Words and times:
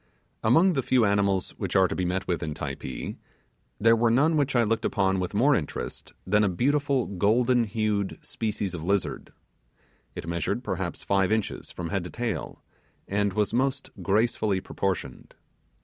Among 0.43 0.73
the 0.73 0.81
few 0.81 1.05
animals 1.05 1.51
which 1.59 1.75
are 1.75 1.87
to 1.87 1.95
be 1.95 2.05
met 2.05 2.27
with 2.27 2.41
in 2.41 2.55
Typee, 2.55 3.17
there 3.79 3.95
was 3.95 4.11
none 4.11 4.35
which 4.35 4.55
I 4.55 4.63
looked 4.63 4.83
upon 4.83 5.19
with 5.19 5.35
more 5.35 5.53
interest 5.53 6.13
than 6.25 6.43
a 6.43 6.49
beautiful 6.49 7.05
golden 7.05 7.65
hued 7.65 8.17
species 8.25 8.73
of 8.73 8.83
lizard. 8.83 9.31
It 10.15 10.25
measured 10.25 10.63
perhaps 10.63 11.03
five 11.03 11.31
inches 11.31 11.71
from 11.71 11.89
head 11.89 12.03
to 12.05 12.09
tail, 12.09 12.63
and 13.07 13.33
was 13.33 13.53
most 13.53 13.91
gracefully 14.01 14.59
proportioned. 14.59 15.35